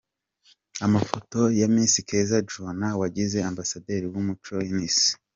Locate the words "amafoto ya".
0.85-1.67